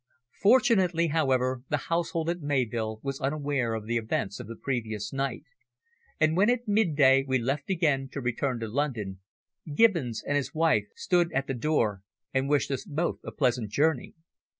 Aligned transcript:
Fortunately, 0.41 1.09
however, 1.09 1.61
the 1.69 1.77
household 1.77 2.27
at 2.27 2.39
Mayvill 2.41 2.99
was 3.03 3.19
unaware 3.21 3.75
of 3.75 3.85
the 3.85 3.97
events 3.97 4.39
of 4.39 4.47
the 4.47 4.55
previous 4.55 5.13
night, 5.13 5.43
and 6.19 6.35
when 6.35 6.49
at 6.49 6.67
midday 6.67 7.23
we 7.27 7.37
left 7.37 7.69
again 7.69 8.09
to 8.13 8.19
return 8.19 8.59
to 8.61 8.67
London, 8.67 9.19
Gibbons 9.75 10.23
and 10.25 10.35
his 10.37 10.55
wife 10.55 10.87
stood 10.95 11.31
at 11.33 11.45
the 11.45 11.53
door 11.53 12.01
and 12.33 12.49
wished 12.49 12.71
us 12.71 12.83
both 12.83 13.19
a 13.23 13.31
pleasant 13.31 13.69
journey. 13.69 14.15